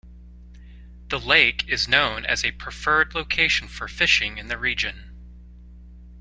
The 1.09 1.19
lake 1.19 1.69
is 1.69 1.87
known 1.87 2.25
as 2.25 2.43
a 2.43 2.53
preferred 2.53 3.13
location 3.13 3.67
for 3.67 3.87
fishing 3.87 4.39
in 4.39 4.47
the 4.47 4.57
region. 4.57 5.15